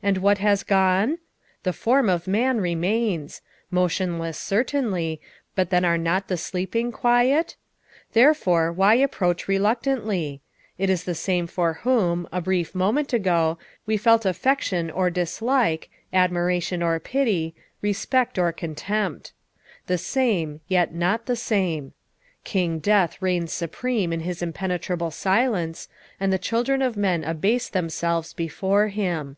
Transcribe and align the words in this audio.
And 0.00 0.18
what 0.18 0.38
has 0.38 0.62
gone? 0.62 1.18
The 1.64 1.72
form 1.72 2.08
of 2.08 2.28
man 2.28 2.60
remains; 2.60 3.42
motionless 3.68 4.38
certainly, 4.38 5.20
but 5.56 5.70
then 5.70 5.84
are 5.84 5.98
not 5.98 6.28
the 6.28 6.36
sleeping 6.36 6.92
quiet? 6.92 7.56
Therefore, 8.12 8.70
why 8.72 8.94
approach 8.94 9.48
reluctantly? 9.48 10.40
It 10.78 10.88
is 10.88 11.02
the 11.02 11.16
same 11.16 11.48
for 11.48 11.72
whom, 11.82 12.28
a 12.30 12.40
brief 12.40 12.76
moment 12.76 13.12
ago, 13.12 13.58
we 13.86 13.96
felt 13.96 14.24
affection 14.24 14.88
or 14.88 15.10
dis 15.10 15.42
like, 15.42 15.90
admiration 16.12 16.80
or 16.80 17.00
pity, 17.00 17.56
respect 17.82 18.38
or 18.38 18.52
contempt. 18.52 19.32
The 19.88 19.98
same, 19.98 20.60
yet 20.68 20.94
not 20.94 21.26
the 21.26 21.34
same. 21.36 21.92
King 22.44 22.78
Death 22.78 23.20
reigns 23.20 23.52
supreme 23.52 24.12
in 24.12 24.20
his 24.20 24.42
impenetrable 24.42 25.10
silence, 25.10 25.88
and 26.20 26.32
the 26.32 26.38
children 26.38 26.82
of 26.82 26.96
men 26.96 27.24
abase 27.24 27.68
themselves 27.68 28.32
before 28.32 28.86
him. 28.86 29.36